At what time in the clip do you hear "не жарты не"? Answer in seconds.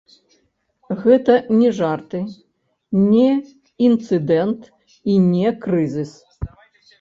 1.59-3.27